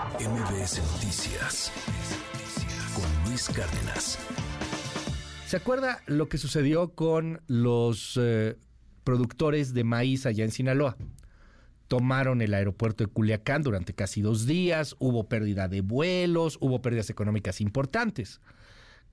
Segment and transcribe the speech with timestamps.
[0.00, 1.70] MBS Noticias
[2.94, 4.18] con Luis Cárdenas.
[5.46, 8.56] ¿Se acuerda lo que sucedió con los eh,
[9.04, 10.96] productores de maíz allá en Sinaloa?
[11.86, 17.10] Tomaron el aeropuerto de Culiacán durante casi dos días, hubo pérdida de vuelos, hubo pérdidas
[17.10, 18.40] económicas importantes.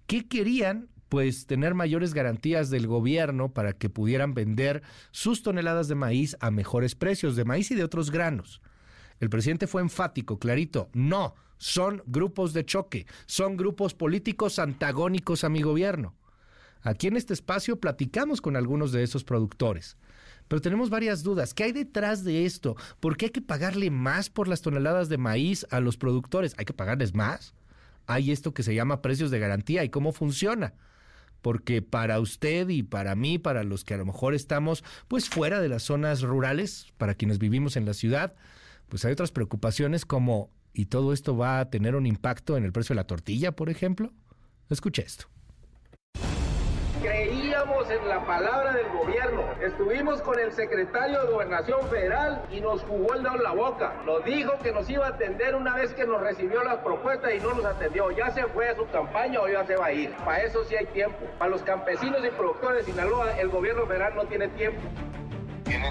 [0.06, 0.88] ¿Qué querían?
[1.10, 6.50] Pues tener mayores garantías del gobierno para que pudieran vender sus toneladas de maíz a
[6.50, 8.62] mejores precios, de maíz y de otros granos.
[9.20, 15.50] El presidente fue enfático, clarito, no, son grupos de choque, son grupos políticos antagónicos a
[15.50, 16.16] mi gobierno.
[16.82, 19.98] Aquí en este espacio platicamos con algunos de esos productores.
[20.48, 21.54] Pero tenemos varias dudas.
[21.54, 22.78] ¿Qué hay detrás de esto?
[23.00, 26.56] ¿Por qué hay que pagarle más por las toneladas de maíz a los productores?
[26.58, 27.54] ¿Hay que pagarles más?
[28.06, 30.74] Hay esto que se llama precios de garantía y cómo funciona.
[31.42, 35.60] Porque para usted y para mí, para los que a lo mejor estamos pues fuera
[35.60, 38.34] de las zonas rurales, para quienes vivimos en la ciudad,
[38.90, 42.72] pues hay otras preocupaciones como ¿y todo esto va a tener un impacto en el
[42.72, 44.12] precio de la tortilla, por ejemplo?
[44.70, 45.26] Escuche esto.
[47.02, 49.44] Creíamos en la palabra del gobierno.
[49.62, 54.02] Estuvimos con el secretario de Gobernación Federal y nos jugó el dedo en la boca.
[54.06, 57.40] Nos dijo que nos iba a atender una vez que nos recibió las propuestas y
[57.40, 58.10] no nos atendió.
[58.12, 60.12] Ya se fue a su campaña o ya se va a ir.
[60.26, 61.18] Para eso sí hay tiempo.
[61.38, 64.82] Para los campesinos y productores de Sinaloa, el gobierno federal no tiene tiempo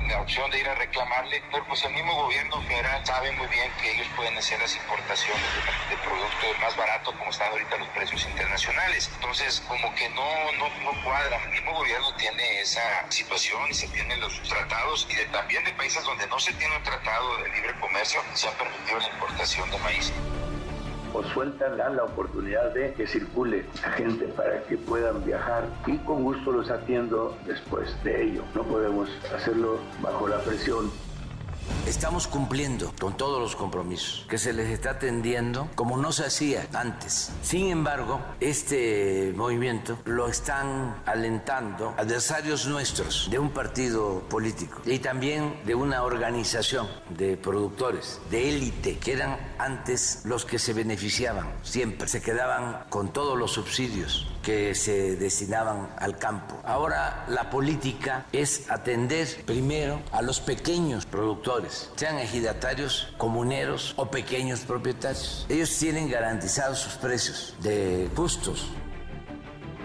[0.00, 3.46] tienen la opción de ir a reclamarle, pero pues el mismo gobierno federal sabe muy
[3.48, 5.42] bien que ellos pueden hacer las importaciones
[5.90, 9.10] de, productos más baratos como están ahorita los precios internacionales.
[9.14, 11.42] Entonces, como que no, no, no cuadra.
[11.44, 16.04] El mismo gobierno tiene esa situación y se tienen los tratados y también de países
[16.04, 19.78] donde no se tiene un tratado de libre comercio se ha permitido la importación de
[19.78, 20.12] maíz
[21.16, 25.96] o sueltan, dan la oportunidad de que circule la gente para que puedan viajar y
[25.98, 28.42] con gusto los atiendo después de ello.
[28.54, 30.90] No podemos hacerlo bajo la presión
[31.86, 36.66] Estamos cumpliendo con todos los compromisos que se les está atendiendo como no se hacía
[36.72, 37.30] antes.
[37.42, 45.60] Sin embargo, este movimiento lo están alentando adversarios nuestros de un partido político y también
[45.64, 52.08] de una organización de productores de élite que eran antes los que se beneficiaban siempre,
[52.08, 56.54] se quedaban con todos los subsidios que se destinaban al campo.
[56.62, 64.60] Ahora la política es atender primero a los pequeños productores, sean ejidatarios, comuneros o pequeños
[64.60, 65.46] propietarios.
[65.48, 68.70] Ellos tienen garantizados sus precios de justos.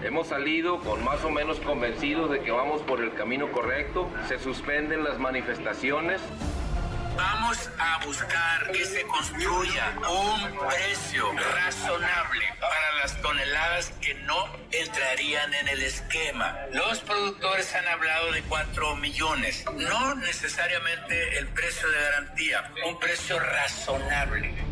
[0.04, 4.08] Hemos salido con más o menos convencidos de que vamos por el camino correcto.
[4.28, 6.20] Se suspenden las manifestaciones.
[7.16, 15.52] Vamos a buscar que se construya un precio razonable para las toneladas que no entrarían
[15.54, 16.56] en el esquema.
[16.72, 23.38] Los productores han hablado de 4 millones, no necesariamente el precio de garantía, un precio
[23.38, 24.71] razonable.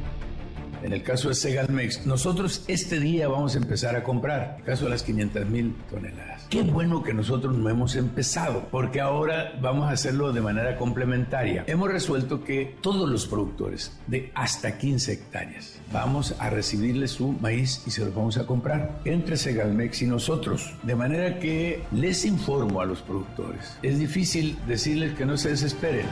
[0.82, 4.64] En el caso de Segalmex, nosotros este día vamos a empezar a comprar, en el
[4.64, 6.46] caso de las 500 mil toneladas.
[6.48, 11.64] Qué bueno que nosotros no hemos empezado, porque ahora vamos a hacerlo de manera complementaria.
[11.66, 17.82] Hemos resuelto que todos los productores de hasta 15 hectáreas vamos a recibirle su maíz
[17.86, 20.74] y se los vamos a comprar entre Segalmex y nosotros.
[20.82, 23.76] De manera que les informo a los productores.
[23.82, 26.06] Es difícil decirles que no se desesperen.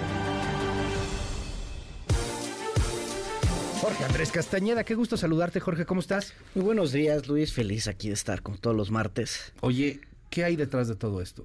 [4.08, 6.32] Andrés Castañeda, qué gusto saludarte, Jorge, ¿cómo estás?
[6.54, 9.52] Muy buenos días, Luis, feliz aquí de estar con todos los martes.
[9.60, 11.44] Oye, ¿qué hay detrás de todo esto?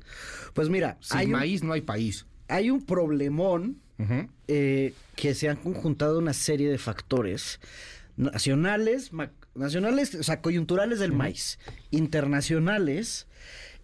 [0.54, 2.26] Pues mira, sin maíz no hay país.
[2.48, 3.82] Hay un problemón
[4.48, 7.60] eh, que se han conjuntado una serie de factores
[8.16, 9.12] nacionales,
[9.56, 11.60] nacionales, o sea, coyunturales del maíz,
[11.92, 13.28] internacionales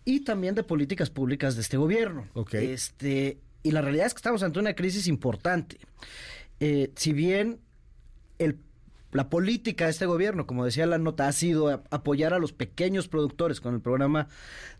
[0.05, 2.29] y también de políticas públicas de este gobierno.
[2.53, 5.77] Este, y la realidad es que estamos ante una crisis importante.
[6.61, 7.59] Eh, si bien
[9.11, 13.07] la política de este gobierno, como decía la nota, ha sido apoyar a los pequeños
[13.07, 14.27] productores con el programa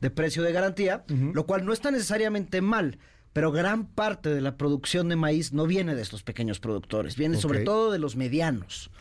[0.02, 3.00] de precio de garantía, lo cual no está necesariamente mal.
[3.32, 7.38] Pero gran parte de la producción de maíz no viene de estos pequeños productores, viene
[7.38, 8.92] sobre todo de los medianos.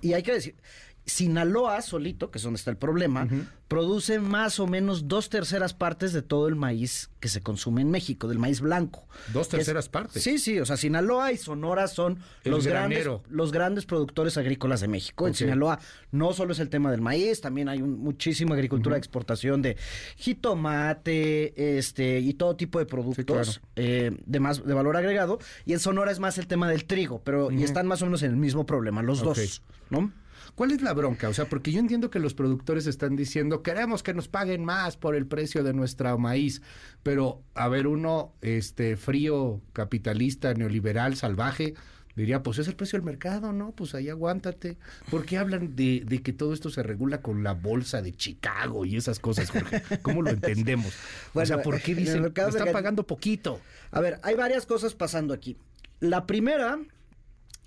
[0.00, 0.56] Y hay que decir,
[1.04, 3.28] Sinaloa solito, que es donde está el problema,
[3.70, 7.90] produce más o menos dos terceras partes de todo el maíz que se consume en
[7.92, 9.06] México, del maíz blanco.
[9.32, 10.24] ¿Dos terceras partes?
[10.24, 14.88] Sí, sí, o sea, Sinaloa y Sonora son los grandes, los grandes productores agrícolas de
[14.88, 15.28] México.
[15.28, 15.78] En Sinaloa
[16.10, 19.76] no solo es el tema del maíz, también hay muchísima agricultura de exportación de
[20.16, 25.38] jitomate este, y todo tipo de productos eh, de, más, de valor agregado.
[25.64, 28.24] Y en Sonora es más el tema del trigo, pero y están más o menos
[28.24, 30.10] en el mismo problema, los dos, ¿no?
[30.54, 31.28] ¿Cuál es la bronca?
[31.28, 34.96] O sea, porque yo entiendo que los productores están diciendo, queremos que nos paguen más
[34.96, 36.62] por el precio de nuestra maíz,
[37.02, 41.74] pero a ver, uno este frío, capitalista, neoliberal, salvaje,
[42.16, 43.72] diría, pues es el precio del mercado, ¿no?
[43.72, 44.76] Pues ahí aguántate.
[45.10, 48.84] ¿Por qué hablan de, de que todo esto se regula con la bolsa de Chicago
[48.84, 49.82] y esas cosas, Jorge?
[50.02, 50.92] ¿Cómo lo entendemos?
[51.34, 53.60] o sea, ¿por qué dicen, mercado están pagando poquito?
[53.90, 55.56] A ver, hay varias cosas pasando aquí.
[56.00, 56.78] La primera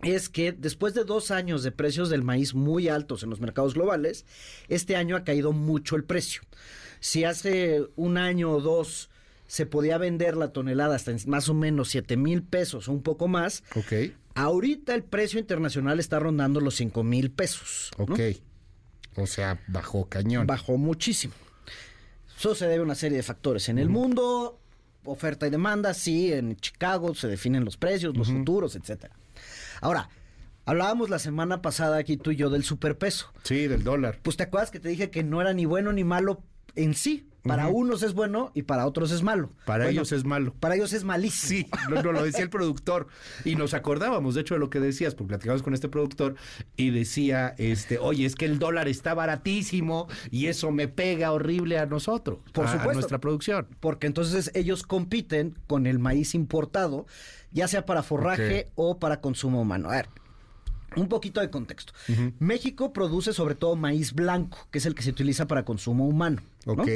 [0.01, 3.73] es que después de dos años de precios del maíz muy altos en los mercados
[3.73, 4.25] globales,
[4.67, 6.41] este año ha caído mucho el precio.
[6.99, 9.09] Si hace un año o dos
[9.47, 13.27] se podía vender la tonelada hasta más o menos 7 mil pesos o un poco
[13.27, 17.91] más, Ok, ahorita el precio internacional está rondando los 5 mil pesos.
[17.97, 18.05] ¿no?
[18.05, 18.19] ok.
[19.15, 20.47] O sea, bajó cañón.
[20.47, 21.33] bajó muchísimo.
[22.35, 23.69] Eso se debe a una serie de factores.
[23.69, 24.59] En el mundo,
[25.05, 29.15] oferta y demanda, sí, en Chicago se definen los precios, los futuros, etcétera.
[29.83, 30.07] Ahora,
[30.63, 33.33] hablábamos la semana pasada aquí tú y yo del superpeso.
[33.43, 34.19] Sí, del dólar.
[34.23, 36.41] Pues te acuerdas que te dije que no era ni bueno ni malo
[36.75, 37.27] en sí.
[37.43, 39.49] Para unos es bueno y para otros es malo.
[39.65, 40.53] Para Bueno, ellos es malo.
[40.59, 41.43] Para ellos es malísimo.
[41.43, 43.07] Sí, no, no, lo decía el productor.
[43.43, 46.35] Y nos acordábamos, de hecho, de lo que decías, porque platicamos con este productor
[46.77, 51.77] y decía, este, oye, es que el dólar está baratísimo y eso me pega horrible
[51.79, 52.93] a nosotros, Por a- a supuesto.
[52.93, 53.67] nuestra producción.
[53.81, 57.05] Porque entonces ellos compiten con el maíz importado,
[57.51, 59.89] ya sea para forraje o para consumo humano.
[59.89, 60.07] A ver,
[60.95, 61.91] un poquito de contexto.
[62.39, 66.41] México produce sobre todo maíz blanco, que es el que se utiliza para consumo humano.
[66.65, 66.73] ¿no?
[66.73, 66.87] Ok.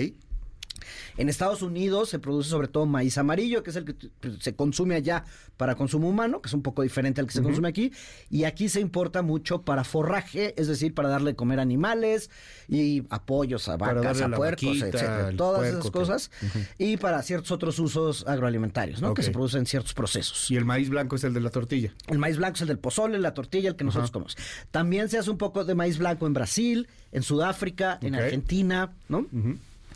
[1.18, 4.56] En Estados Unidos se produce sobre todo maíz amarillo, que es el que t- se
[4.56, 5.24] consume allá
[5.57, 7.92] para consumo humano, que es un poco diferente al que se consume aquí.
[8.30, 12.30] Y aquí se importa mucho para forraje, es decir, para darle de comer animales
[12.68, 16.31] y apoyos a vacas, a puercos, al Todas puerco, esas cosas.
[16.78, 19.13] Y para ciertos otros usos agroalimentarios, ¿no?
[19.13, 20.51] Que se producen ciertos procesos.
[20.51, 21.94] Y el maíz blanco es el de la tortilla.
[22.07, 24.38] El maíz blanco es el del pozole, la tortilla, el que nosotros comemos.
[24.72, 28.16] También se hace un poco de maíz blanco en Brasil, en Sudáfrica, en.
[28.16, 29.25] Argentina, ¿no?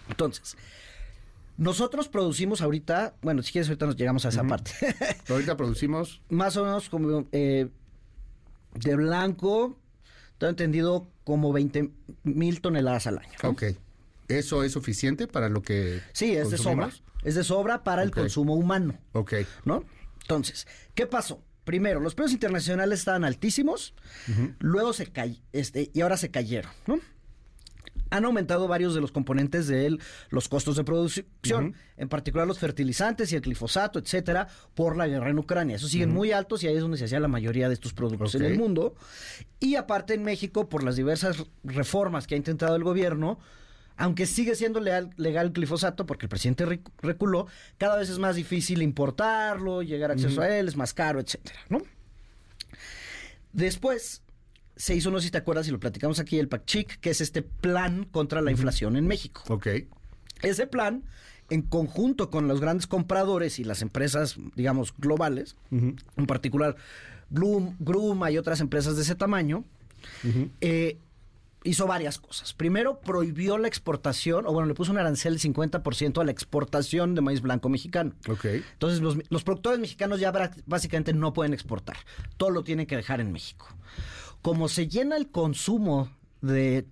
[0.09, 0.55] Entonces,
[1.57, 4.71] nosotros producimos ahorita, bueno, si quieres ahorita nos llegamos a esa parte,
[5.29, 7.69] Ahorita producimos, más o menos como eh,
[8.75, 9.77] de blanco,
[10.37, 11.91] tengo entendido como 20
[12.23, 13.33] mil toneladas al año.
[13.43, 13.49] ¿no?
[13.49, 13.63] ok.
[14.27, 16.89] ¿Eso es suficiente para lo que Sí, es de sobra.
[17.23, 18.97] Es de sobra para el consumo humano.
[19.11, 19.33] Ok.
[19.65, 19.83] ¿no?
[20.21, 21.43] Entonces, ¿qué pasó?
[21.65, 23.93] Primero, los precios internacionales estaban altísimos,
[24.59, 26.99] luego se cayeron, este, y ahora se cayeron, ¿no?
[28.11, 29.99] Han aumentado varios de los componentes de él,
[30.29, 35.31] los costos de producción, en particular los fertilizantes y el glifosato, etcétera, por la guerra
[35.31, 35.77] en Ucrania.
[35.77, 38.35] Esos siguen muy altos y ahí es donde se hacía la mayoría de estos productos
[38.35, 38.95] en el mundo.
[39.59, 43.39] Y aparte en México, por las diversas reformas que ha intentado el gobierno,
[43.97, 47.47] aunque sigue siendo legal el glifosato, porque el presidente recu- reculó,
[47.77, 51.59] cada vez es más difícil importarlo, llegar a acceso a él, es más caro, etcétera,
[51.69, 51.81] ¿no?
[53.53, 54.21] Después
[54.81, 57.21] se hizo, no sé si te acuerdas, y lo platicamos aquí, el PACCHIC, que es
[57.21, 59.43] este plan contra la inflación en México.
[59.47, 59.67] Ok.
[60.41, 61.03] Ese plan,
[61.51, 66.77] en conjunto con los grandes compradores y las empresas, digamos, globales, en particular
[67.29, 69.65] Bloom, Gruma y otras empresas de ese tamaño,
[70.61, 70.97] eh,
[71.63, 72.53] hizo varias cosas.
[72.53, 77.13] Primero, prohibió la exportación, o bueno, le puso un arancel del 50% a la exportación
[77.13, 78.13] de maíz blanco mexicano.
[78.27, 78.45] Ok.
[78.45, 80.33] Entonces, los, los productores mexicanos ya
[80.65, 81.97] básicamente no pueden exportar.
[82.37, 83.67] Todo lo tienen que dejar en México.
[84.41, 86.09] Como se llena el consumo
[86.41, 86.85] de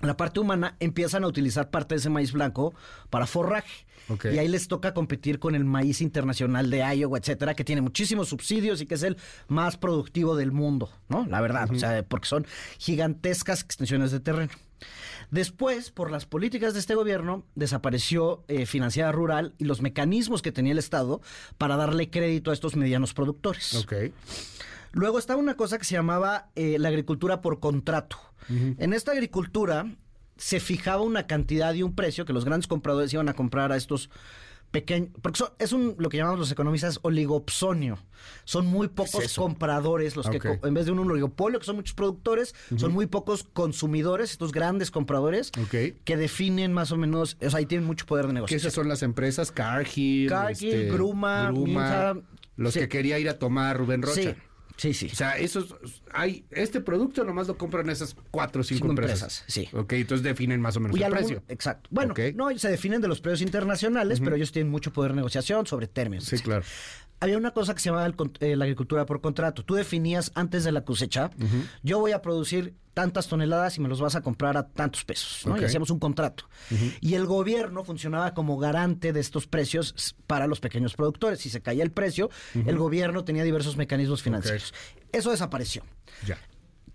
[0.00, 2.74] la parte humana, empiezan a utilizar parte de ese maíz blanco
[3.10, 3.86] para forraje.
[4.24, 8.28] Y ahí les toca competir con el maíz internacional de Iowa, etcétera, que tiene muchísimos
[8.28, 11.26] subsidios y que es el más productivo del mundo, ¿no?
[11.26, 12.44] La verdad, o sea, porque son
[12.78, 14.50] gigantescas extensiones de terreno.
[15.30, 20.50] Después, por las políticas de este gobierno, desapareció eh, Financiera Rural y los mecanismos que
[20.50, 21.20] tenía el Estado
[21.56, 23.76] para darle crédito a estos medianos productores.
[24.92, 28.16] Luego estaba una cosa que se llamaba eh, la agricultura por contrato.
[28.48, 29.86] En esta agricultura
[30.36, 33.76] se fijaba una cantidad y un precio que los grandes compradores iban a comprar a
[33.76, 34.10] estos
[34.72, 37.98] pequeños, porque son- es un, lo que llamamos los economistas oligopsonio.
[38.44, 40.38] Son muy pocos compradores los Ok.
[40.38, 44.52] que, en vez de un oligopolio, que son muchos productores, son muy pocos consumidores, estos
[44.52, 48.58] grandes compradores, que definen más o menos, o sea, ahí tienen mucho poder de negociación.
[48.66, 52.14] esas son las empresas Cargill, Cargill, Gruma, Minza,
[52.56, 52.80] los sí.
[52.80, 54.14] que quería ir a tomar Rubén Rocha.
[54.22, 54.34] Sí,
[54.80, 55.08] sí, sí.
[55.12, 55.74] O sea, esos
[56.12, 59.22] hay este producto nomás lo compran esas cuatro o cinco, Cinco empresas.
[59.22, 59.68] empresas, sí.
[59.76, 61.42] Ok, entonces definen más o menos Y el algún- precio.
[61.48, 61.88] Exacto.
[61.92, 62.20] Bueno, Ok.
[62.34, 65.86] no, se definen de los precios internacionales, pero ellos tienen mucho poder de negociación sobre
[65.86, 66.24] términos.
[66.24, 66.64] Sí, claro.
[67.20, 69.62] Había una cosa que se llamaba el eh, la agricultura por contrato.
[69.64, 71.30] Tú definías antes de la cosecha,
[71.82, 75.46] yo voy a producir tantas toneladas y me los vas a comprar a tantos pesos.
[75.46, 75.60] ¿no?
[75.60, 76.44] Y hacíamos un contrato.
[77.00, 81.40] Y el gobierno funcionaba como garante de estos precios para los pequeños productores.
[81.40, 84.72] Si se caía el precio, el gobierno tenía diversos mecanismos financieros.
[85.12, 85.82] Eso desapareció.
[86.26, 86.38] Ya.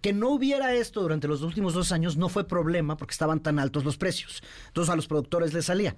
[0.02, 3.58] Que no hubiera esto durante los últimos dos años no fue problema porque estaban tan
[3.58, 4.44] altos los precios.
[4.68, 5.96] Entonces a los productores les salía.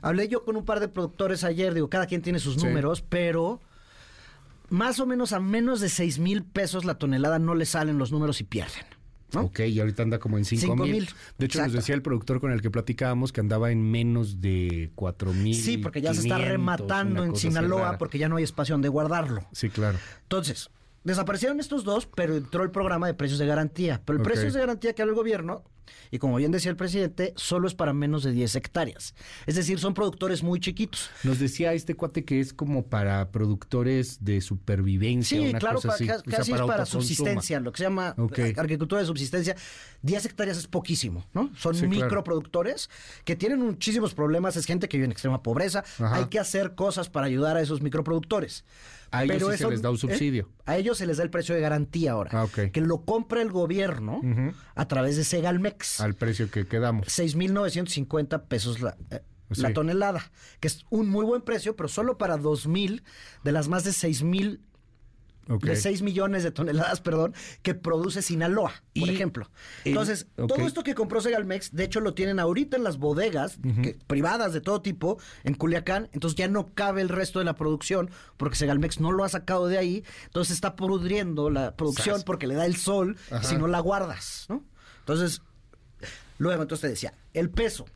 [0.00, 2.66] Hablé yo con un par de productores ayer, digo, cada quien tiene sus Sí.
[2.66, 3.60] números, pero
[4.70, 8.10] más o menos a menos de 6 mil pesos la tonelada no le salen los
[8.12, 8.84] números y pierden.
[9.32, 9.42] ¿no?
[9.42, 11.08] Ok, y ahorita anda como en 5 Cinco mil.
[11.38, 11.76] De hecho, nos exacto.
[11.76, 15.54] decía el productor con el que platicábamos que andaba en menos de 4 mil.
[15.54, 19.46] Sí, porque ya se está rematando en Sinaloa porque ya no hay espacio donde guardarlo.
[19.52, 19.98] Sí, claro.
[20.22, 20.70] Entonces,
[21.04, 24.02] desaparecieron estos dos, pero entró el programa de precios de garantía.
[24.04, 24.28] Pero el Ok.
[24.32, 25.62] precios de garantía que habla el gobierno,
[26.10, 29.14] y como bien decía el presidente, solo es para menos de 10 hectáreas.
[29.46, 31.10] Es decir, son productores muy chiquitos.
[31.24, 35.38] Nos decía este cuate que es como para productores de supervivencia.
[35.38, 36.06] Sí, una claro, cosa para, así.
[36.06, 38.38] ca- O sea, casi es para subsistencia, lo que se llama Ok.
[38.38, 39.56] eh, agricultura de subsistencia.
[40.02, 41.50] 10 hectáreas es poquísimo, ¿no?
[41.56, 42.04] Son Sí, claro.
[42.04, 42.88] microproductores
[43.24, 45.84] que tienen muchísimos problemas, es gente que vive en extrema pobreza.
[45.98, 46.16] Ajá.
[46.16, 48.64] Hay que hacer cosas para ayudar a esos microproductores.
[49.12, 49.98] A ellos sí se les da un ¿eh?
[49.98, 50.48] subsidio.
[50.66, 52.30] A ellos se les da el precio de garantía ahora.
[52.32, 52.46] Ah.
[52.72, 54.20] Que lo compra el gobierno
[54.74, 56.00] a través de Segalmex.
[56.00, 57.06] Al precio que quedamos.
[57.08, 59.74] 6.950 pesos la, eh, la Sí.
[59.74, 63.02] tonelada, que es un muy buen precio, pero solo para 2.000
[63.42, 64.60] de las más de 6.000
[65.58, 69.50] De 6 millones de toneladas, perdón, que produce Sinaloa, por Y ejemplo.
[69.84, 73.58] el- Entonces, todo esto que compró Segalmex, de hecho lo tienen ahorita en las bodegas
[73.82, 77.54] que- privadas de todo tipo en Culiacán, entonces ya no cabe el resto de la
[77.54, 82.46] producción porque Segalmex no lo ha sacado de ahí, entonces está pudriendo la producción porque
[82.46, 83.42] le da el sol Ajá.
[83.42, 84.64] si no la guardas, ¿no?
[85.00, 85.42] Entonces,
[86.38, 87.86] luego entonces te decía, el peso.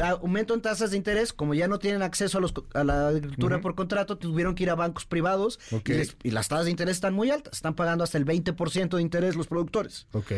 [0.00, 3.56] Aumento en tasas de interés, como ya no tienen acceso a, los, a la agricultura
[3.60, 5.58] por contrato, tuvieron que ir a bancos privados
[5.92, 7.54] y, les- y las tasas de interés están muy altas.
[7.54, 10.06] Están pagando hasta el 20% de interés los productores.
[10.12, 10.32] Ok.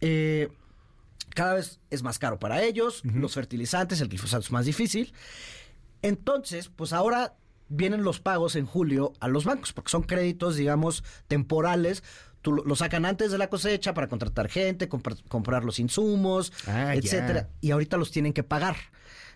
[0.00, 0.48] Eh,
[1.34, 5.12] cada vez es más caro para ellos, los fertilizantes, el glifosato es más difícil.
[6.02, 7.34] Entonces, pues ahora
[7.68, 12.02] vienen los pagos en julio a los bancos, porque son créditos, digamos, temporales.
[12.42, 16.52] Tú lo, lo sacan antes de la cosecha para contratar gente, comprar, comprar los insumos,
[16.66, 17.48] Ah, etcétera.
[17.60, 18.76] Y ahorita los tienen que pagar.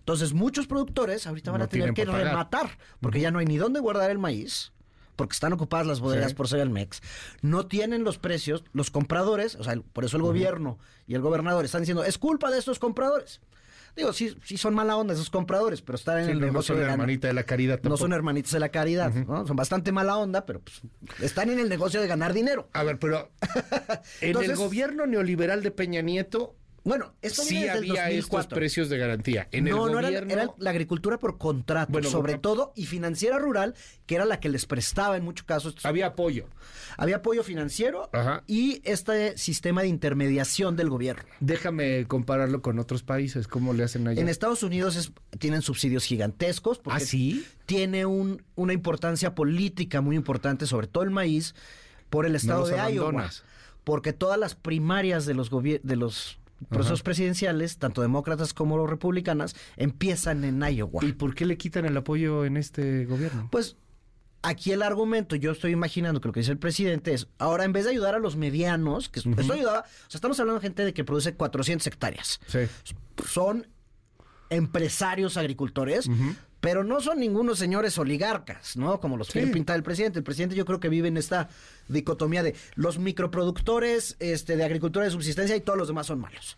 [0.01, 2.25] Entonces, muchos productores ahorita van No a tener que pagar.
[2.25, 4.73] rematar, porque ya no hay ni dónde guardar el maíz,
[5.17, 6.35] porque están ocupadas las bodegas Sí.
[6.37, 7.01] por Segalmex.
[7.43, 11.23] No tienen los precios, los compradores, o sea, el- por eso el gobierno y el
[11.23, 13.41] gobernador están diciendo, es culpa de estos compradores.
[13.97, 16.53] Digo, sí, sí son mala onda esos compradores, pero están en Sí, el no, no
[16.53, 19.47] negocio son de hermanita la caridad No son hermanitos de la caridad, ¿no?
[19.47, 20.83] Son bastante mala onda, pero pues,
[21.23, 22.69] están en el negocio de ganar dinero.
[22.75, 23.31] A ver, pero
[24.21, 26.55] en Entonces- el gobierno neoliberal de Peña Nieto
[26.87, 28.57] Bueno, esto sí viene desde el había estos 2004.
[28.57, 29.49] precios de garantía.
[29.50, 30.33] En no, el no era, gobierno...
[30.33, 33.75] era la agricultura por contrato, Bueno, sobre todo, y financiera rural,
[34.07, 35.75] que era la que les prestaba en muchos casos.
[35.85, 36.47] Había apoyo.
[36.97, 38.45] Había apoyo financiero Ajá.
[38.47, 41.25] y este sistema de intermediación del gobierno.
[41.40, 43.49] Déjame compararlo con otros países.
[43.49, 44.21] ¿Cómo le hacen allá?
[44.23, 46.78] En Estados Unidos es- tienen subsidios gigantescos.
[46.78, 47.45] Porque ¿Ah, sí?
[47.66, 51.55] Tiene un- una importancia política muy importante, sobre todo el maíz,
[52.11, 53.09] por el estado los de Iowa.
[53.09, 53.43] abandonas.
[53.83, 56.38] Porque todas las primarias de los, de los
[56.69, 61.05] procesos presidenciales, tanto demócratas como republicanas, empiezan en Iowa.
[61.05, 63.49] ¿Y por qué le quitan el apoyo en este gobierno?
[63.51, 63.77] Pues
[64.43, 67.73] aquí el argumento, yo estoy imaginando que lo que dice el presidente es, ahora en
[67.73, 70.85] vez de ayudar a los medianos, que esto ayudaba, o sea, estamos hablando de gente
[70.85, 72.41] de que produce 400 hectáreas.
[72.47, 72.61] Sí.
[73.27, 73.67] Son
[74.49, 76.09] empresarios agricultores,
[76.67, 78.99] pero no son ningunos señores oligarcas, ¿no?
[78.99, 80.19] Como los quiere pintar el presidente.
[80.19, 81.49] El presidente yo creo que vive en esta
[81.87, 86.57] dicotomía de los microproductores este, de agricultura de subsistencia y todos los demás son malos.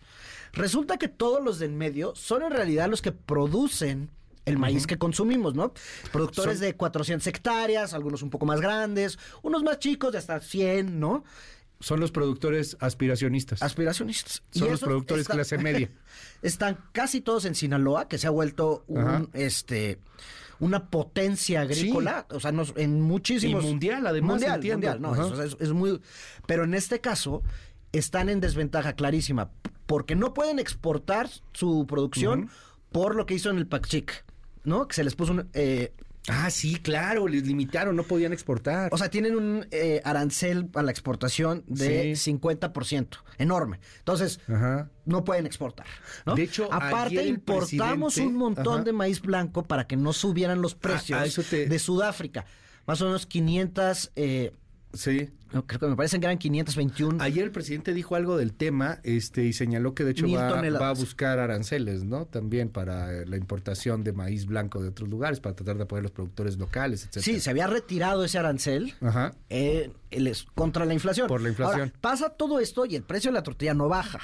[0.51, 4.09] Resulta que todos los del medio son en realidad los que producen
[4.45, 5.73] el maíz que consumimos, ¿no?
[6.11, 10.39] Productores Son- de 400 hectáreas, algunos un poco más grandes, unos más chicos de hasta
[10.39, 11.23] 100, ¿no?
[11.79, 13.61] Son los productores aspiracionistas.
[13.63, 14.43] Aspiracionistas.
[14.51, 15.89] Son los productores clase media.
[16.41, 19.25] Están casi todos en Sinaloa, que se ha vuelto un, Ajá.
[19.33, 19.99] este
[20.61, 24.87] una potencia agrícola, o sea, nos- en muchísimos Y mundial, además, mundial, entiendo.
[24.89, 25.33] mundial, no, Ajá.
[25.33, 26.01] eso es, es muy
[26.47, 27.43] pero en este caso
[27.93, 29.51] están en desventaja clarísima
[29.85, 32.49] porque no pueden exportar su producción
[32.91, 34.25] por lo que hizo en el Pachic,
[34.65, 34.85] ¿no?
[34.89, 35.93] Que se les puso un eh,
[36.27, 38.89] Ah, sí, claro, les limitaron, no podían exportar.
[38.93, 42.31] o sea, tienen un eh, arancel a la exportación de Sí.
[42.33, 43.79] 50%, enorme.
[43.99, 44.89] Entonces, Ajá.
[45.05, 45.87] no pueden exportar.
[46.25, 46.35] ¿no?
[46.35, 48.83] De hecho, aparte importamos un montón Ajá.
[48.83, 52.45] de maíz blanco para que no subieran los precios a eso te- de Sudáfrica.
[52.85, 54.51] Más o menos 500, eh,
[54.93, 55.29] Sí.
[55.53, 57.21] no, creo que me parecen que eran 521.
[57.23, 60.93] Ayer el presidente dijo algo del tema este y señaló que de hecho va, a
[60.93, 62.25] buscar aranceles, ¿no?
[62.25, 66.01] También para eh, la importación de maíz blanco de otros lugares, para tratar de apoyar
[66.01, 67.23] a los productores locales, etcétera.
[67.23, 69.33] Sí, se había retirado ese arancel Ajá.
[69.49, 69.91] eh,
[70.55, 71.27] contra la inflación.
[71.27, 71.81] Por la inflación.
[71.81, 74.19] Ahora, pasa todo esto y el precio de la tortilla no baja.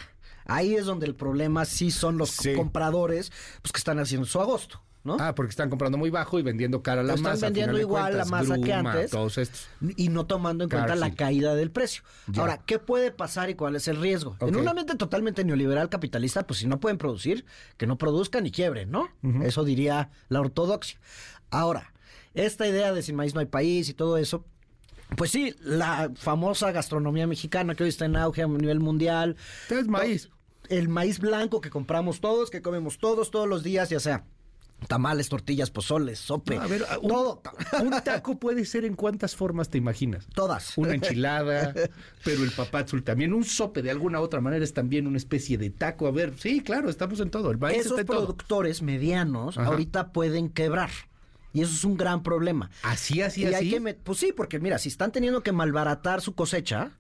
[0.46, 2.54] Ahí es donde el problema sí son los Sí.
[2.54, 3.32] compradores
[3.62, 5.16] pues, que están haciendo su agosto, ¿no?
[5.20, 7.46] Ah, porque están comprando muy bajo y vendiendo cara la Están masa.
[7.46, 9.12] a vendiendo igual la masa que antes.
[9.12, 9.70] Todos estos.
[9.96, 12.04] y no tomando en cuenta la caída del precio.
[12.28, 12.42] Ya.
[12.42, 14.36] Ahora, ¿qué puede pasar y cuál es el riesgo?
[14.42, 17.46] En un ambiente totalmente neoliberal capitalista, pues si no pueden producir,
[17.78, 19.08] que no produzcan y quiebren, ¿no?
[19.44, 21.00] Eso diría la ortodoxia.
[21.52, 21.94] Ahora,
[22.34, 24.44] esta idea de sin maíz no hay país y todo eso,
[25.16, 29.36] Pues sí, la famosa gastronomía mexicana que hoy está en auge a nivel mundial.
[29.70, 30.30] Es maíz.
[30.68, 34.26] El maíz blanco que compramos todos, que comemos todos, todos los días, ya sea
[34.88, 36.56] tamales, tortillas, pozoles, sope.
[36.56, 37.42] No, a ver, un, todo.
[37.82, 40.28] Un taco puede ser en cuántas formas te imaginas.
[40.34, 40.78] Todas.
[40.78, 41.74] Una enchilada,
[42.24, 43.34] pero el papazul también.
[43.34, 46.08] Un sope de alguna otra manera es también una especie de taco.
[46.08, 47.52] A ver, sí, claro, estamos en todo.
[47.52, 48.18] El maíz Esos está en todo.
[48.18, 49.70] productores medianos Ajá.
[49.70, 50.90] ahorita pueden quebrar.
[51.54, 52.70] Y eso es un gran problema.
[52.84, 53.70] Así, así, y hay así.
[53.72, 56.92] que pues sí, porque mira, si están teniendo que malbaratar su cosecha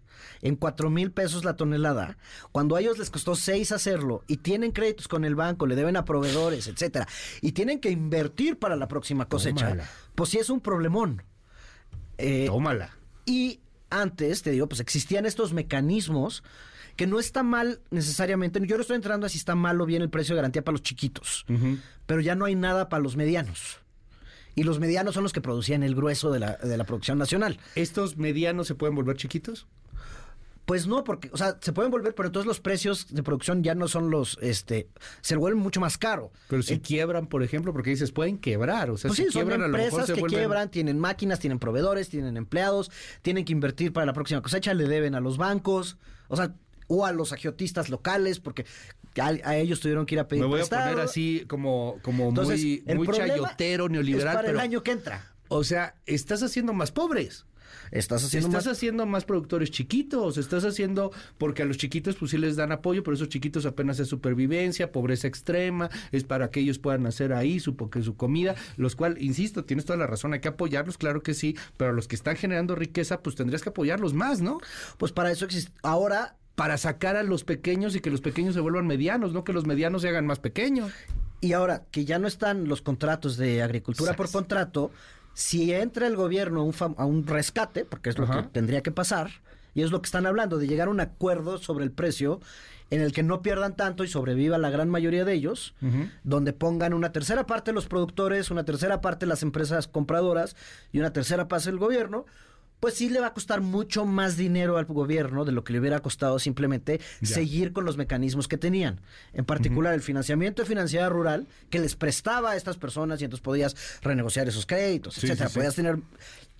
[0.42, 2.18] en cuatro mil pesos la tonelada,
[2.52, 5.98] cuando a ellos les costó seis hacerlo y tienen créditos con el banco, le deben
[5.98, 7.08] a proveedores, etcétera,
[7.42, 9.90] y tienen que invertir para la próxima cosecha, Tómala.
[10.16, 11.24] pues sí es un problemón.
[12.18, 12.96] Eh, Tómala.
[13.26, 16.44] y antes, te digo, pues existían estos mecanismos
[16.96, 18.60] que no está mal necesariamente.
[18.66, 20.74] Yo no estoy entrando a si está mal o bien el precio de garantía para
[20.74, 21.46] los chiquitos,
[22.06, 23.80] pero ya no hay nada para los medianos.
[24.56, 27.60] Y los medianos son los que producían el grueso de la, de la producción nacional.
[27.76, 29.68] ¿Estos medianos se pueden volver chiquitos?
[30.66, 33.76] Pues no, porque, o sea, se pueden volver, pero entonces los precios de producción ya
[33.76, 34.90] no son los, este,
[35.22, 36.32] se vuelven mucho más caro.
[36.50, 38.90] Pero si Eh, quiebran, por ejemplo, porque dices, pueden quebrar.
[38.90, 40.40] O sea, pues si sí, son quiebran, a lo mejor empresas se que vuelven...
[40.40, 42.90] quiebran, tienen máquinas, tienen proveedores, tienen empleados,
[43.22, 45.98] tienen que invertir para la próxima cosecha, le deben a los bancos,
[46.30, 46.56] o sea,
[46.88, 48.66] o a los agiotistas locales, porque
[49.20, 52.30] a, a ellos tuvieron que ir a pedir Me voy a poner así como, como
[52.30, 54.28] Entonces, muy, muy chayotero, neoliberal.
[54.30, 55.32] es para pero, el año que entra.
[55.48, 57.46] O sea, estás haciendo más pobres.
[57.92, 58.78] Estás haciendo estás más...
[58.78, 63.04] haciendo más productores chiquitos, estás haciendo, porque a los chiquitos pues sí les dan apoyo,
[63.04, 67.60] pero esos chiquitos apenas es supervivencia, pobreza extrema, es para que ellos puedan hacer ahí
[67.60, 71.22] su, porque su comida, los cual, insisto, tienes toda la razón, hay que apoyarlos, claro
[71.22, 74.60] que sí, pero a los que están generando riqueza, pues tendrías que apoyarlos más, ¿no?
[74.98, 75.72] Pues para eso existe...
[75.84, 79.52] Ahora Para sacar a los pequeños y que los pequeños se vuelvan medianos, no que
[79.52, 80.90] los medianos se hagan más pequeños.
[81.42, 84.90] Y ahora que ya no están los contratos de agricultura por contrato,
[85.36, 88.42] si entra el gobierno a un, fam- a un rescate, porque es lo Ajá.
[88.42, 89.30] que tendría que pasar,
[89.76, 92.40] y es lo que están hablando, de llegar a un acuerdo sobre el precio
[92.90, 95.76] en el que no pierdan tanto y sobreviva la gran mayoría de ellos,
[96.24, 100.56] donde pongan una tercera parte los productores, una tercera parte las empresas compradoras
[100.94, 102.26] y una tercera parte el gobierno,
[102.80, 105.80] pues sí le va a costar mucho más dinero al gobierno de lo que le
[105.80, 109.02] hubiera costado simplemente seguir con los mecanismos que tenían.
[109.34, 113.44] En particular, el financiamiento de financiera rural que les prestaba a estas personas y entonces
[113.44, 115.50] podías renegociar esos créditos, Sí, etcétera.
[115.50, 115.60] sí, sí.
[115.60, 115.98] Podías tener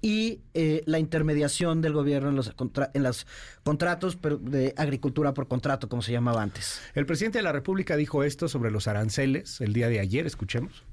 [0.02, 3.26] y eh, la intermediación del gobierno en los contra- en los
[3.64, 6.80] contratos pero de agricultura por contrato, como se llamaba antes.
[6.94, 10.84] El presidente de la República dijo esto sobre los aranceles el día de ayer, escuchemos.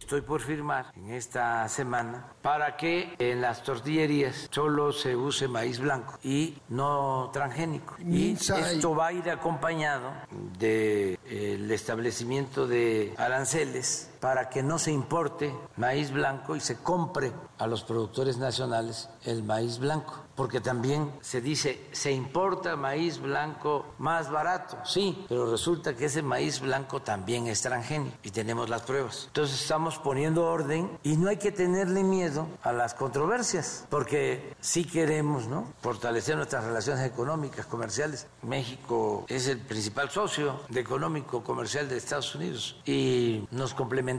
[0.00, 5.78] Estoy por firmar en esta semana para que en las tortillerías solo se use maíz
[5.78, 7.94] blanco y no transgénico.
[8.04, 10.10] Y esto va a ir acompañado
[10.58, 17.66] del establecimiento de aranceles para que no se importe maíz blanco y se compre a
[17.66, 20.14] los productores nacionales el maíz blanco.
[20.34, 26.22] Porque también se dice, se importa maíz blanco más barato, sí, pero resulta que ese
[26.22, 29.24] maíz blanco también es transgénico y tenemos las pruebas.
[29.26, 34.84] Entonces estamos poniendo orden y no hay que tenerle miedo a las controversias, porque sí
[34.84, 35.66] queremos ¿no?
[35.82, 38.26] fortalecer nuestras relaciones económicas, comerciales.
[38.42, 44.09] México es el principal socio de económico comercial de Estados Unidos y nos complementamos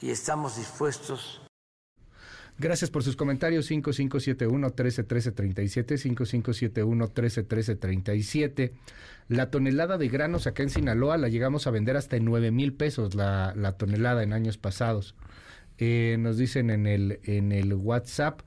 [0.00, 1.40] y estamos dispuestos
[2.60, 5.96] Gracias por sus comentarios 5571-131337,
[6.76, 8.72] 5571-131337.
[9.28, 12.74] La tonelada de granos acá en Sinaloa la llegamos a vender hasta en 9 mil
[12.74, 15.14] pesos la, la tonelada en años pasados.
[15.78, 18.42] Eh, nos dicen en el, en el WhatsApp,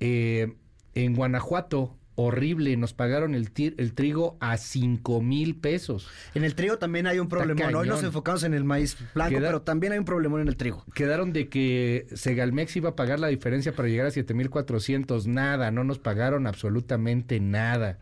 [0.00, 0.54] eh,
[0.94, 6.08] en Guanajuato, horrible, nos pagaron el, el trigo a 5 mil pesos.
[6.34, 7.72] En el trigo también hay un problemón.
[7.76, 10.56] Hoy nos enfocamos en el maíz blanco, Queda- pero también hay un problemón en el
[10.56, 10.84] trigo.
[10.94, 15.26] Quedaron de que Segalmex iba a pagar la diferencia para llegar a 7.400.
[15.26, 17.98] Nada, no nos pagaron absolutamente nada.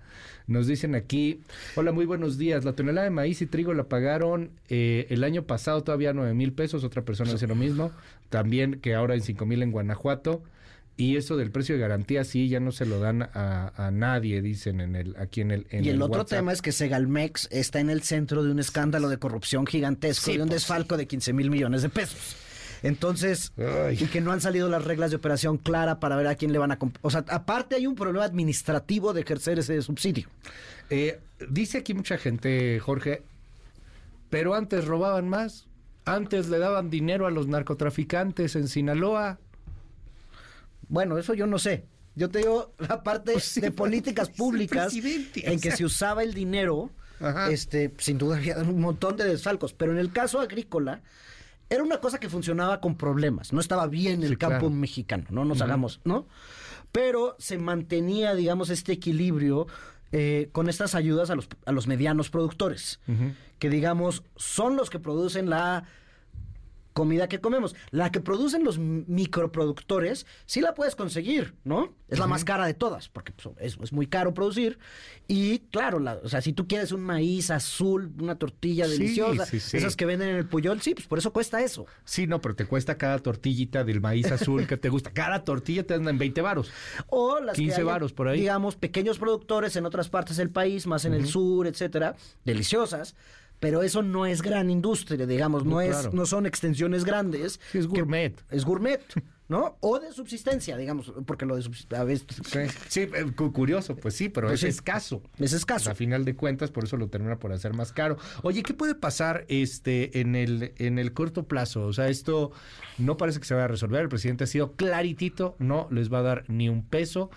[0.47, 1.43] Nos dicen aquí,
[1.75, 2.65] hola, muy buenos días.
[2.65, 6.53] La tonelada de maíz y trigo la pagaron eh, el año pasado todavía 9 mil
[6.55, 6.85] pesos.
[6.85, 7.93] Otra persona dice lo mismo.
[8.31, 10.43] También que ahora en 5 mil en Guanajuato.
[10.99, 14.41] Y eso del precio de garantía sí, ya no se lo dan a, a nadie,
[14.41, 16.39] dicen en el aquí en el en y el, el otro WhatsApp.
[16.39, 20.37] tema es que Segalmex está en el centro de un escándalo de corrupción gigantesco, Sí,
[20.39, 22.37] de un pues, desfalco de 15 mil millones de pesos.
[22.83, 23.99] Entonces, Ay.
[24.01, 26.59] y que no han salido las reglas de operación clara para ver a quién le
[26.59, 26.79] van a...
[27.03, 30.29] O sea, aparte hay un problema administrativo de ejercer ese subsidio.
[30.91, 31.19] Eh,
[31.51, 33.23] dice aquí mucha gente, Jorge,
[34.31, 35.67] pero antes robaban más.
[36.05, 39.41] Antes le daban dinero a los narcotraficantes en Sinaloa.
[40.89, 41.85] Bueno, eso yo no sé.
[42.15, 45.77] Yo te digo la parte Pues sí, de políticas públicas en que sea.
[45.77, 47.51] se usaba el dinero, Ajá.
[47.51, 51.03] este, sin duda había un montón de desfalcos, pero en el caso agrícola
[51.69, 54.71] era una cosa que funcionaba con problemas, no estaba bien el Sí, campo claro.
[54.71, 56.27] mexicano, no nos hagamos, ¿no?
[56.93, 59.67] pero se mantenía, digamos, este equilibrio
[60.13, 63.01] eh, con estas ayudas a los, a los medianos productores,
[63.59, 65.85] que digamos son los que producen la
[66.97, 67.77] comida que comemos.
[67.91, 71.95] La que producen los microproductores, sí la puedes conseguir, ¿no?
[72.09, 74.79] Es la más cara de todas, porque pues, es, es, muy caro producir.
[75.29, 79.95] Y claro, la, o sea, si tú quieres un maíz azul, una tortilla deliciosa, esas
[79.95, 81.85] que venden en el Puyol, sí, pues por eso cuesta eso.
[82.05, 85.11] Sí, no, pero te cuesta cada tortillita del maíz azul que te gusta.
[85.13, 86.73] Cada tortilla te dan en 20 varos.
[87.09, 88.41] O las 15 varos por ahí.
[88.41, 93.15] Digamos, pequeños productores en otras partes del país, más en el sur, etcétera, deliciosas
[93.61, 97.61] pero eso no es gran industria, digamos, no, es, no son extensiones grandes.
[97.73, 98.35] es gourmet.
[98.51, 99.03] Es gourmet.
[99.49, 99.77] ¿no?
[99.81, 102.69] O de subsistencia, digamos, porque lo de subsistencia...
[102.89, 105.23] Sí, eh, curioso, pues sí, pero pues es escaso.
[105.39, 105.91] Es escaso.
[105.91, 108.17] A final de cuentas, por eso lo termina por hacer más caro.
[108.43, 111.87] Oye, ¿qué puede pasar este en el, en el corto plazo?
[111.87, 112.51] O sea, esto
[112.99, 114.03] no parece que se vaya a resolver.
[114.03, 117.31] El presidente ha sido claritito, no les va a dar ni un peso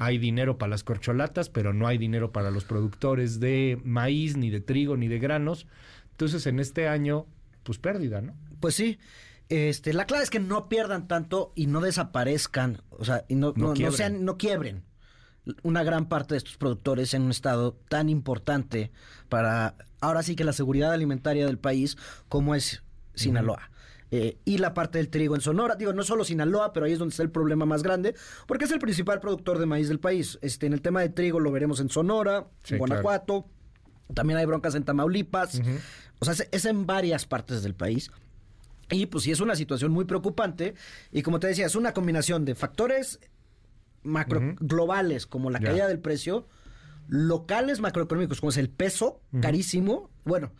[0.00, 4.48] hay dinero para las corcholatas, pero no hay dinero para los productores de maíz, ni
[4.48, 5.66] de trigo, ni de granos.
[6.12, 7.26] Entonces, en este año,
[7.64, 8.34] pues pérdida, ¿no?
[8.60, 8.98] Pues sí.
[9.50, 13.52] Este, la clave es que no pierdan tanto y no desaparezcan, o sea, y no,
[13.54, 14.84] no, sean, no quiebren
[15.62, 18.92] una gran parte de estos productores en un estado tan importante
[19.28, 22.82] para ahora sí que la seguridad alimentaria del país como es
[23.14, 23.70] Sinaloa.
[24.12, 25.76] Eh, y la parte del trigo en Sonora.
[25.76, 28.14] Digo, no solo Sinaloa, pero ahí es donde está el problema más grande,
[28.46, 30.38] porque es el principal productor de maíz del país.
[30.42, 33.46] Este, en el tema de trigo lo veremos en Sonora, en Guanajuato,
[34.14, 35.60] también hay broncas en Tamaulipas,
[36.18, 38.10] o sea, es, en varias partes del país.
[38.90, 40.74] Y pues sí es una situación muy preocupante.
[41.12, 43.20] Y como te decía, es una combinación de factores
[44.02, 46.46] macro globales como la caída del precio,
[47.06, 50.52] locales macroeconómicos como es el peso carísimo, bueno,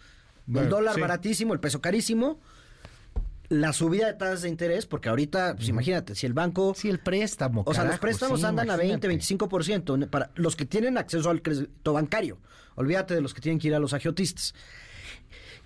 [0.54, 2.40] el dólar baratísimo, el peso carísimo,
[3.50, 6.72] la subida de tasas de interés, porque ahorita, pues imagínate, si el banco...
[6.74, 7.64] Si el préstamo.
[7.66, 11.92] O sea, los préstamos andan a 20, 25% para los que tienen acceso al crédito
[11.92, 12.38] bancario.
[12.76, 14.54] Olvídate de los que tienen que ir a los agiotistas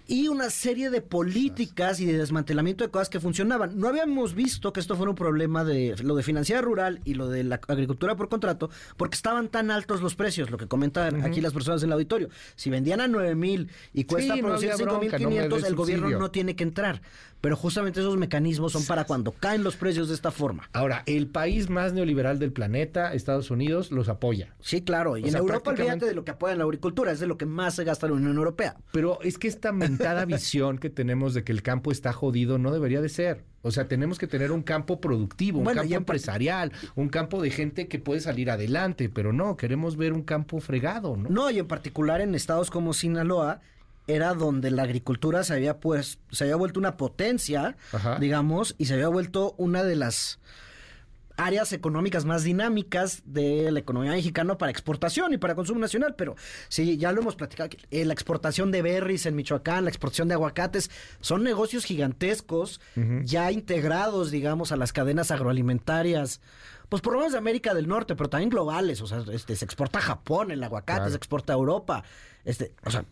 [0.07, 3.79] y una serie de políticas y de desmantelamiento de cosas que funcionaban.
[3.79, 7.29] No habíamos visto que esto fuera un problema de lo de financiera rural y lo
[7.29, 11.41] de la agricultura por contrato, porque estaban tan altos los precios, lo que comentan aquí
[11.41, 12.29] las personas del auditorio.
[12.55, 16.31] Si vendían a 9 mil y cuesta producir no 5 mil 500, el gobierno no
[16.31, 17.01] tiene que entrar.
[17.41, 20.71] Pero justamente esos mecanismos son para cuando caen los precios de esta forma.
[20.73, 24.55] Ahora, el país más neoliberal del planeta, Estados Unidos, los apoya.
[24.61, 25.19] Sí, claro.
[25.19, 27.75] Y en Europa, olvídate de lo que apoya la agricultura, es de lo que más
[27.75, 28.77] se gasta la Unión Europea.
[28.93, 32.73] Pero es que esta cada visión que tenemos de que el campo está jodido no
[32.73, 33.45] debería de ser.
[33.63, 37.89] O sea, tenemos que tener un campo productivo, un campo empresarial, un campo de gente
[37.89, 41.31] que puede salir adelante, pero no, queremos ver un campo fregado, ¿no?
[41.31, 43.61] No, y en particular en estados como Sinaloa,
[44.07, 47.77] era donde la agricultura se había pues se había vuelto una potencia,
[48.21, 50.41] digamos, y se había vuelto una de las
[51.37, 56.37] áreas económicas más dinámicas de la economía mexicana para exportación y para consumo nacional, pero
[56.69, 60.35] sí, ya lo hemos platicado, eh, la exportación de berries en Michoacán, la exportación de
[60.35, 62.81] aguacates, son negocios gigantescos,
[63.25, 66.41] ya integrados, digamos, a las cadenas agroalimentarias,
[66.89, 69.65] pues por lo menos de América del Norte, pero también globales, o sea, este, se
[69.65, 72.05] exporta a Japón el aguacate, se exporta a Europa,
[72.45, 73.05] este, o sea,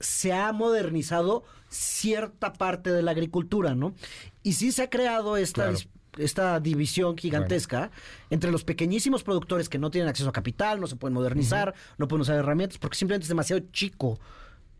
[0.00, 3.94] se ha modernizado cierta parte de la agricultura, ¿no?
[4.42, 5.72] Y sí se ha creado esta,
[6.16, 7.90] esta división gigantesca
[8.30, 12.08] entre los pequeñísimos productores que no tienen acceso a capital, no se pueden modernizar, no
[12.08, 14.18] pueden usar herramientas porque simplemente es demasiado chico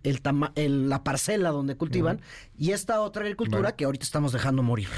[0.02, 2.20] el, la parcela donde cultivan
[2.56, 4.88] y esta otra agricultura que ahorita estamos dejando morir.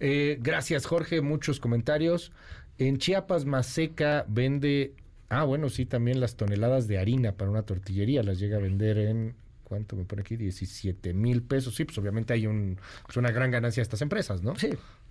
[0.00, 1.20] Eh, gracias, Jorge.
[1.20, 2.32] Muchos comentarios.
[2.78, 4.94] En Chiapas, Maseca vende.
[5.28, 8.98] Ah, bueno, sí, también las toneladas de harina para una tortillería las llega a vender
[8.98, 9.34] en.
[9.64, 10.36] ¿Cuánto me pone aquí?
[10.36, 11.74] 17 mil pesos.
[11.74, 14.54] Sí, pues obviamente hay un, pues una gran ganancia de estas empresas, ¿no?
[14.54, 14.70] Sí.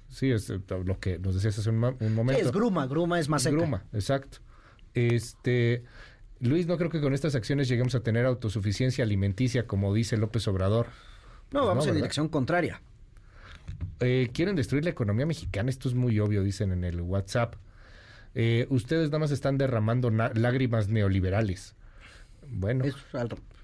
[0.09, 2.41] Sí, es eh, lo que nos decías hace un, momento.
[2.41, 3.55] es gruma, gruma es más seca.
[3.55, 4.39] Gruma, exacto.
[4.93, 5.83] Este,
[6.39, 10.47] Luis, no creo que con estas acciones lleguemos a tener autosuficiencia alimenticia, como dice López
[10.47, 10.87] Obrador.
[11.51, 12.81] No, pues vamos en dirección contraria.
[13.99, 17.55] Eh, quieren destruir la economía mexicana, esto es muy obvio, dicen en el WhatsApp.
[18.35, 21.75] Eh, ustedes nada más están derramando lágrimas neoliberales.
[22.47, 22.85] Bueno.
[22.85, 22.95] Es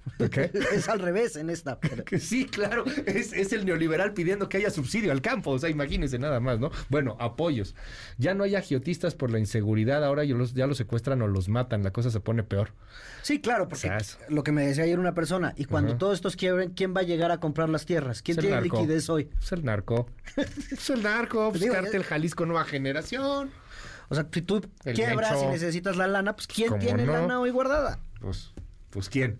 [0.20, 1.80] es al revés en esta.
[2.20, 6.40] sí, claro, es, el neoliberal pidiendo que haya subsidio al campo, o sea, imagínense nada
[6.40, 6.72] más, ¿no?
[6.90, 7.76] Bueno, apoyos.
[8.18, 11.50] Ya no hay agiotistas por la inseguridad, ahora ya los, ya los secuestran o los
[11.50, 12.74] matan, la cosa se pone peor.
[13.22, 13.92] Sí, claro, porque
[14.30, 17.04] lo que me decía ayer una persona, y cuando todos estos quiebren, ¿quién va a
[17.04, 18.22] llegar a comprar las tierras?
[18.22, 19.30] ¿Quién tiene liquidez hoy?
[19.42, 20.08] Es el narco.
[20.72, 23.52] es el narco, pues, el Jalisco Nueva Generación.
[24.10, 28.00] O sea, si tú quiebras y necesitas la lana, pues ¿quién tiene lana hoy guardada?
[28.20, 28.52] Pues
[28.92, 29.40] pues quién.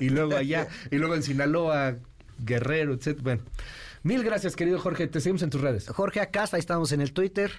[0.00, 1.96] Y luego allá, y luego en Sinaloa,
[2.38, 3.18] Guerrero, etc.
[3.20, 3.42] Bueno.
[4.02, 5.06] Mil gracias, querido Jorge.
[5.06, 5.88] Te seguimos en tus redes.
[5.88, 7.52] Jorge Acasta, ahí estamos en el Twitter,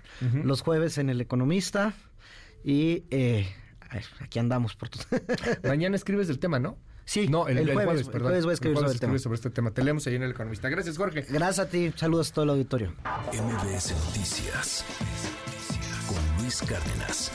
[0.43, 1.93] los jueves en El Economista.
[2.65, 3.47] Y eh,
[4.19, 5.03] aquí andamos por todo.
[5.63, 6.77] Mañana escribes el tema, ¿no?
[7.05, 8.15] Sí, no, el, jueves, perdón.
[8.15, 9.19] El jueves voy a escribir sobre el tema.
[9.19, 9.71] sobre este tema.
[9.71, 10.69] Te leemos ahí en El Economista.
[10.69, 11.25] Gracias, Jorge.
[11.29, 11.91] Gracias a ti.
[11.95, 12.93] Saludos a todo el auditorio.
[13.33, 14.85] MBS Noticias
[16.07, 17.31] con Luis Cárdenas.